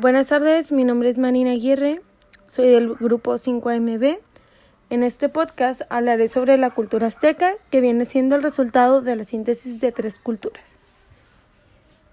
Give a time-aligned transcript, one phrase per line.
[0.00, 2.00] Buenas tardes, mi nombre es Marina Aguirre,
[2.46, 4.20] soy del grupo 5MB.
[4.90, 9.24] En este podcast hablaré sobre la cultura azteca, que viene siendo el resultado de la
[9.24, 10.76] síntesis de tres culturas.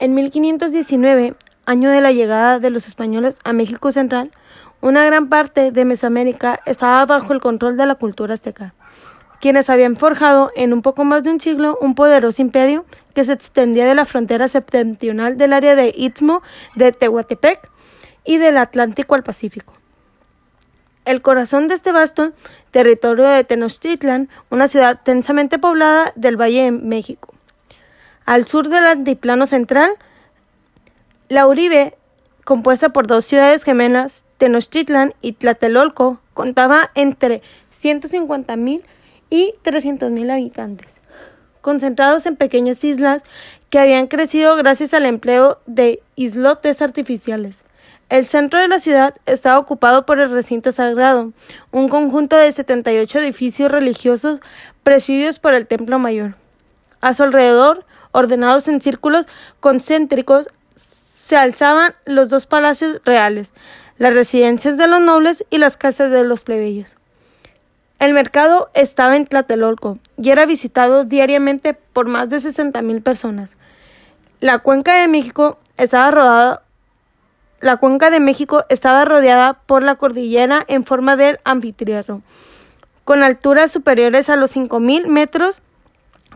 [0.00, 1.36] En 1519,
[1.66, 4.32] año de la llegada de los españoles a México Central,
[4.80, 8.74] una gran parte de Mesoamérica estaba bajo el control de la cultura azteca,
[9.40, 12.84] quienes habían forjado en un poco más de un siglo un poderoso imperio
[13.14, 16.42] que se extendía de la frontera septentrional del área de Istmo
[16.74, 17.70] de Tehuantepec
[18.24, 19.74] y del Atlántico al Pacífico.
[21.04, 22.32] El corazón de este vasto
[22.70, 27.32] territorio de Tenochtitlan, una ciudad densamente poblada del Valle de México.
[28.26, 29.90] Al sur del altiplano central,
[31.28, 31.96] la Uribe,
[32.44, 37.40] compuesta por dos ciudades gemelas, Tenochtitlan y Tlatelolco, contaba entre
[37.72, 38.82] 150.000
[39.30, 40.98] y 300.000 habitantes
[41.68, 43.22] concentrados en pequeñas islas
[43.68, 47.62] que habían crecido gracias al empleo de islotes artificiales.
[48.08, 51.32] El centro de la ciudad estaba ocupado por el recinto sagrado,
[51.70, 54.40] un conjunto de 78 edificios religiosos
[54.82, 56.36] presididos por el Templo Mayor.
[57.02, 59.26] A su alrededor, ordenados en círculos
[59.60, 60.48] concéntricos,
[61.22, 63.52] se alzaban los dos palacios reales,
[63.98, 66.97] las residencias de los nobles y las casas de los plebeyos.
[67.98, 73.56] El mercado estaba en Tlatelolco y era visitado diariamente por más de 60.000 personas.
[74.38, 76.62] La cuenca de México estaba rodeada
[77.60, 82.22] la cuenca de México estaba rodeada por la cordillera en forma del anfiteatro,
[83.02, 85.60] con alturas superiores a los 5.000 metros,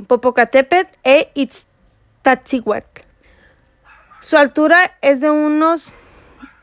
[0.08, 3.02] Popocatépetl e Iztaccíhuatl.
[4.20, 5.92] Su altura es de unos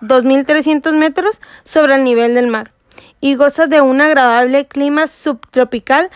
[0.02, 2.74] 2.300 metros sobre el nivel del mar
[3.22, 6.10] y goza de un agradable clima subtropical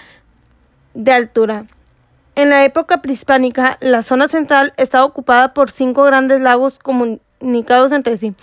[0.93, 1.65] de altura.
[2.35, 8.17] En la época prehispánica, la zona central estaba ocupada por cinco grandes lagos comunicados entre
[8.17, 8.33] sí.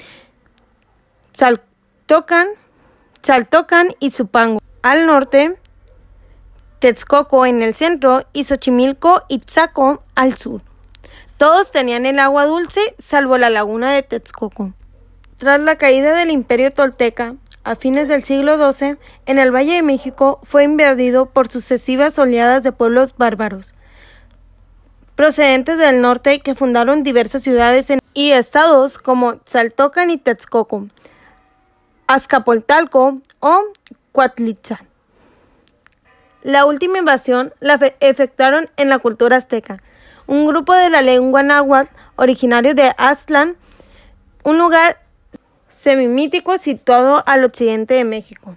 [1.32, 2.48] Saltocan,
[3.22, 4.60] Saltocan y Zupango.
[4.82, 5.56] Al norte,
[6.78, 10.62] Texcoco en el centro y Xochimilco y Tzaco al sur.
[11.36, 14.72] Todos tenían el agua dulce, salvo la laguna de Texcoco.
[15.36, 17.34] Tras la caída del imperio tolteca,
[17.64, 22.62] a fines del siglo XII, en el Valle de México fue invadido por sucesivas oleadas
[22.62, 23.74] de pueblos bárbaros,
[25.14, 30.86] procedentes del norte que fundaron diversas ciudades y estados como Tzaltocan y Texcoco,
[32.06, 33.64] Azcapotzalco o
[34.12, 34.80] Cuatlicha.
[36.42, 39.82] La última invasión la efectuaron en la cultura azteca,
[40.26, 43.56] un grupo de la lengua náhuatl originario de Aztlán,
[44.42, 45.02] un lugar
[45.80, 48.54] semimítico situado al occidente de México.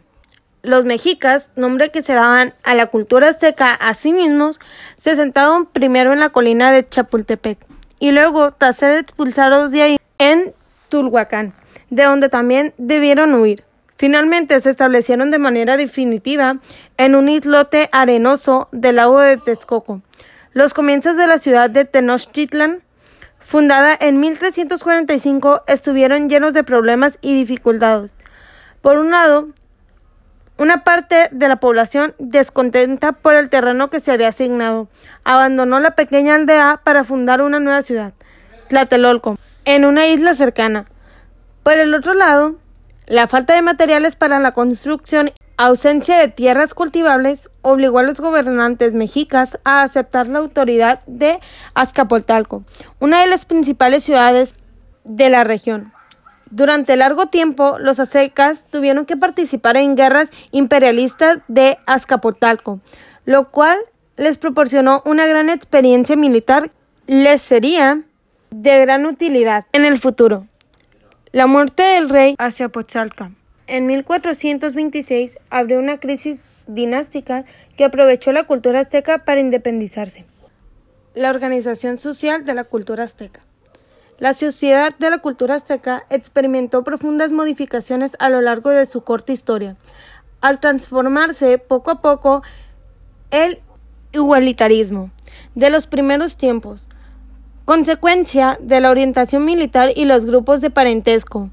[0.62, 4.60] Los mexicas, nombre que se daban a la cultura azteca a sí mismos,
[4.96, 7.60] se sentaron primero en la colina de Chapultepec
[8.00, 10.54] y luego, tras ser expulsados de ahí, en
[10.90, 11.54] Tulhuacán,
[11.90, 13.64] de donde también debieron huir.
[13.96, 16.58] Finalmente se establecieron de manera definitiva
[16.98, 20.02] en un islote arenoso del lago de Texcoco.
[20.52, 22.84] Los comienzos de la ciudad de Tenochtitlan
[23.46, 28.14] fundada en 1345, estuvieron llenos de problemas y dificultades.
[28.82, 29.50] Por un lado,
[30.58, 34.88] una parte de la población, descontenta por el terreno que se había asignado,
[35.24, 38.14] abandonó la pequeña aldea para fundar una nueva ciudad,
[38.70, 40.86] Tlatelolco, en una isla cercana.
[41.64, 42.56] Por el otro lado,
[43.08, 48.94] la falta de materiales para la construcción ausencia de tierras cultivables obligó a los gobernantes
[48.94, 51.40] mexicas a aceptar la autoridad de
[51.74, 52.64] Azcapotzalco,
[53.00, 54.56] una de las principales ciudades
[55.04, 55.94] de la región.
[56.50, 62.80] Durante largo tiempo, los aztecas tuvieron que participar en guerras imperialistas de Azcapotzalco,
[63.26, 63.80] lo cual
[64.18, 66.72] les proporcionó una gran experiencia militar,
[67.08, 68.04] les sería
[68.52, 70.48] de gran utilidad en el futuro.
[71.32, 73.32] La muerte del rey Azcapotzalco
[73.68, 80.26] en 1426 abrió una crisis dinástica que aprovechó la cultura azteca para independizarse.
[81.14, 83.42] La organización social de la cultura azteca.
[84.20, 89.32] La sociedad de la cultura azteca experimentó profundas modificaciones a lo largo de su corta
[89.32, 89.76] historia,
[90.42, 92.44] al transformarse poco a poco
[93.32, 93.60] el
[94.12, 95.10] igualitarismo
[95.56, 96.88] de los primeros tiempos,
[97.66, 101.50] consecuencia de la orientación militar y los grupos de parentesco,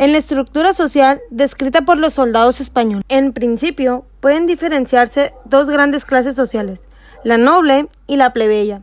[0.00, 6.06] en la estructura social descrita por los soldados españoles, en principio pueden diferenciarse dos grandes
[6.06, 6.80] clases sociales,
[7.22, 8.80] la noble y la plebeya.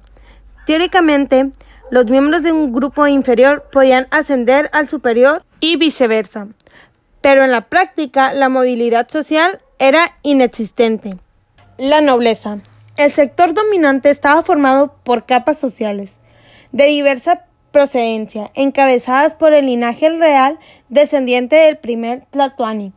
[0.67, 1.49] Teóricamente,
[1.89, 6.49] los miembros de un grupo inferior podían ascender al superior y viceversa,
[7.21, 11.17] pero en la práctica la movilidad social era inexistente.
[11.79, 12.59] La nobleza.
[12.95, 16.13] El sector dominante estaba formado por capas sociales
[16.71, 20.59] de diversa procedencia, encabezadas por el linaje real
[20.89, 22.93] descendiente del primer Tlatoani,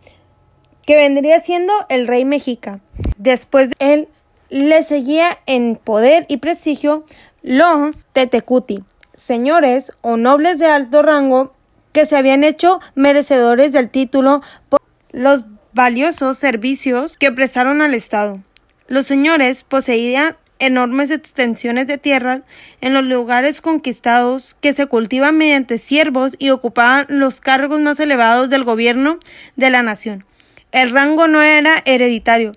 [0.87, 2.81] que vendría siendo el rey mexica.
[3.17, 4.08] Después de él
[4.49, 7.05] le seguía en poder y prestigio
[7.43, 8.84] los Tetecuti,
[9.14, 11.52] señores o nobles de alto rango
[11.93, 14.81] que se habían hecho merecedores del título por
[15.12, 18.40] los valiosos servicios que prestaron al Estado.
[18.87, 22.43] Los señores poseían enormes extensiones de tierra
[22.81, 28.51] en los lugares conquistados que se cultivan mediante siervos y ocupaban los cargos más elevados
[28.51, 29.19] del gobierno
[29.57, 30.25] de la nación.
[30.71, 32.53] El rango no era hereditario.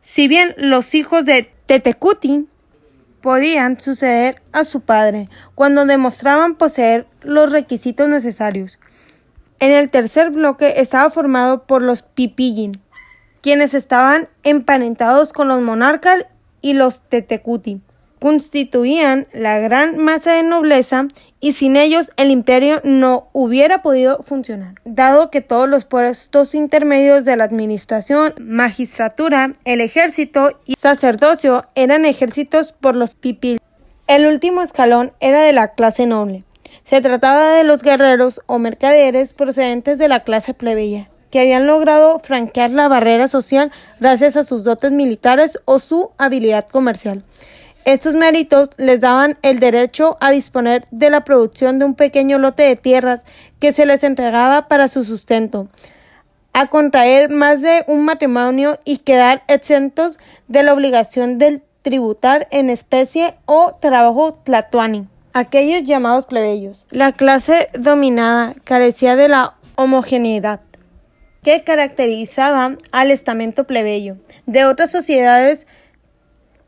[0.00, 2.48] Si bien los hijos de Tetecuti
[3.22, 8.78] podían suceder a su padre cuando demostraban poseer los requisitos necesarios.
[9.60, 12.80] En el tercer bloque estaba formado por los Pipillin,
[13.40, 16.26] quienes estaban emparentados con los monarcas
[16.62, 17.82] y los Tetecuti.
[18.20, 21.08] Constituían la gran masa de nobleza
[21.40, 27.24] y sin ellos el imperio no hubiera podido funcionar, dado que todos los puestos intermedios
[27.24, 33.60] de la administración, magistratura, el ejército y sacerdocio eran ejércitos por los pipil.
[34.06, 36.44] El último escalón era de la clase noble.
[36.84, 42.18] Se trataba de los guerreros o mercaderes procedentes de la clase plebeya, que habían logrado
[42.18, 47.24] franquear la barrera social gracias a sus dotes militares o su habilidad comercial.
[47.86, 52.64] Estos méritos les daban el derecho a disponer de la producción de un pequeño lote
[52.64, 53.22] de tierras
[53.58, 55.68] que se les entregaba para su sustento,
[56.52, 60.18] a contraer más de un matrimonio y quedar exentos
[60.48, 65.08] de la obligación de tributar en especie o trabajo tlatoani.
[65.32, 66.86] Aquellos llamados plebeyos.
[66.90, 70.60] La clase dominada carecía de la homogeneidad
[71.42, 74.16] que caracterizaba al estamento plebeyo.
[74.46, 75.66] De otras sociedades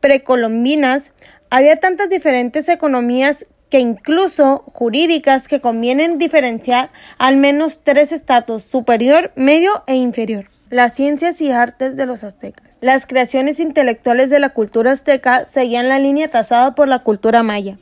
[0.00, 1.12] precolombinas
[1.48, 9.32] había tantas diferentes economías que incluso jurídicas que convienen diferenciar al menos tres estatus, superior,
[9.36, 10.46] medio e inferior.
[10.70, 12.78] Las ciencias y artes de los aztecas.
[12.80, 17.78] Las creaciones intelectuales de la cultura azteca seguían la línea trazada por la cultura maya,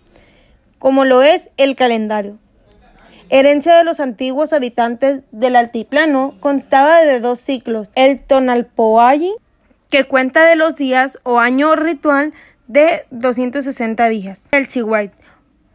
[0.79, 2.39] como lo es el calendario.
[3.35, 9.33] Herencia de los antiguos habitantes del altiplano, constaba de dos ciclos, el Tonalpoalli
[9.89, 12.35] que cuenta de los días o año ritual
[12.67, 14.39] de 260 días.
[14.51, 15.13] El Siwait,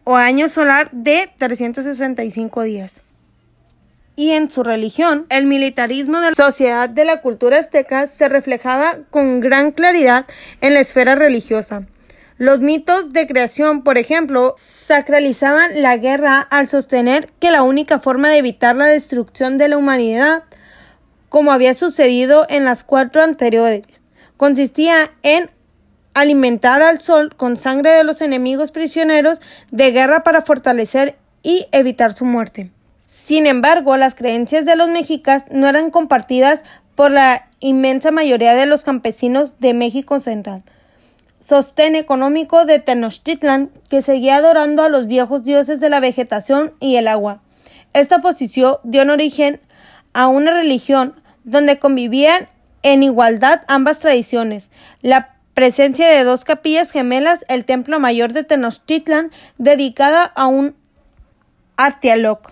[0.04, 3.02] o año solar de 365 días.
[4.16, 9.00] Y en su religión, el militarismo de la sociedad de la cultura azteca se reflejaba
[9.10, 10.28] con gran claridad
[10.62, 11.88] en la esfera religiosa.
[12.38, 18.30] Los mitos de creación, por ejemplo, sacralizaban la guerra al sostener que la única forma
[18.30, 20.44] de evitar la destrucción de la humanidad,
[21.30, 23.82] como había sucedido en las cuatro anteriores,
[24.38, 25.50] consistía en
[26.14, 29.42] alimentar al sol con sangre de los enemigos prisioneros
[29.72, 32.70] de guerra para fortalecer y evitar su muerte.
[33.08, 36.62] Sin embargo, las creencias de los mexicas no eran compartidas
[36.94, 40.64] por la inmensa mayoría de los campesinos de México Central.
[41.40, 46.96] Sostén económico de Tenochtitlan, que seguía adorando a los viejos dioses de la vegetación y
[46.96, 47.42] el agua.
[47.94, 49.62] Esta posición dio origen
[50.14, 52.50] a una religión donde convivían
[52.84, 54.72] en igualdad ambas tradiciones.
[55.02, 60.76] La presencia de dos capillas gemelas, el templo mayor de Tenochtitlan, dedicada a un
[61.78, 62.52] Atialoc,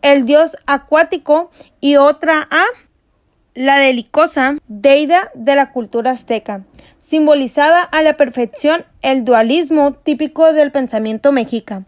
[0.00, 2.64] el dios acuático, y otra a
[3.54, 6.64] la delicosa, deida de la cultura azteca.
[7.12, 11.82] Simbolizaba a la perfección el dualismo típico del pensamiento mexica.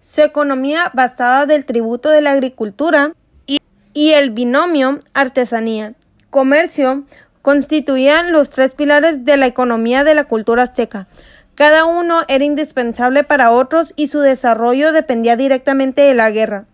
[0.00, 3.12] Su economía basada del tributo de la agricultura
[3.46, 3.60] y,
[3.92, 5.94] y el binomio artesanía
[6.30, 7.04] comercio
[7.42, 11.06] constituían los tres pilares de la economía de la cultura azteca.
[11.54, 16.64] Cada uno era indispensable para otros y su desarrollo dependía directamente de la guerra.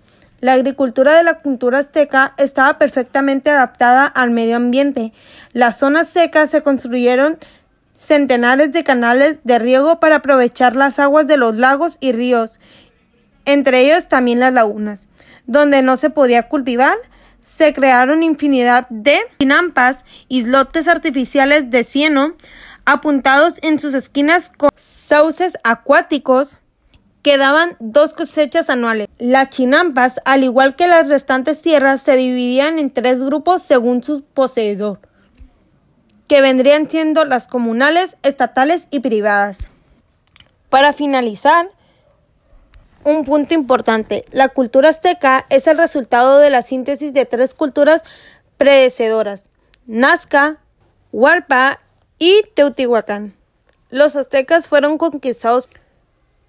[0.40, 5.14] La agricultura de la cultura azteca estaba perfectamente adaptada al medio ambiente.
[5.54, 7.38] Las zonas secas se construyeron
[7.96, 12.60] centenares de canales de riego para aprovechar las aguas de los lagos y ríos,
[13.44, 15.08] entre ellos también las lagunas.
[15.46, 16.96] Donde no se podía cultivar,
[17.40, 22.34] se crearon infinidad de chinampas, islotes artificiales de cieno,
[22.84, 26.60] apuntados en sus esquinas con sauces acuáticos
[27.22, 29.08] que daban dos cosechas anuales.
[29.18, 34.22] Las chinampas, al igual que las restantes tierras, se dividían en tres grupos según su
[34.22, 35.00] poseedor,
[36.28, 39.68] que vendrían siendo las comunales, estatales y privadas.
[40.68, 41.70] Para finalizar,
[43.06, 44.24] un punto importante.
[44.32, 48.02] La cultura azteca es el resultado de la síntesis de tres culturas
[48.56, 49.48] predecedoras,
[49.86, 50.58] Nazca,
[51.12, 51.80] Huarpa
[52.18, 53.34] y Teotihuacán.
[53.90, 55.68] Los aztecas fueron conquistados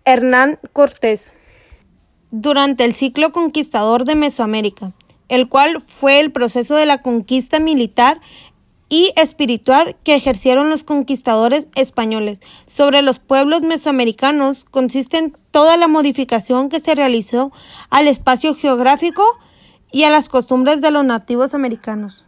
[0.04, 1.32] Hernán Cortés
[2.32, 4.94] durante el ciclo conquistador de Mesoamérica,
[5.30, 8.20] el cual fue el proceso de la conquista militar
[8.90, 15.88] y espiritual que ejercieron los conquistadores españoles sobre los pueblos mesoamericanos consiste en toda la
[15.88, 17.52] modificación que se realizó
[17.90, 19.24] al espacio geográfico
[19.92, 22.26] y a las costumbres de los nativos americanos.